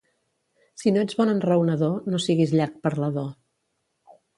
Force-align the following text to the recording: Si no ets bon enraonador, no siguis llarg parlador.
Si 0.83 0.93
no 0.95 1.03
ets 1.07 1.19
bon 1.21 1.33
enraonador, 1.35 1.95
no 2.13 2.23
siguis 2.27 2.59
llarg 2.61 2.85
parlador. 2.89 3.33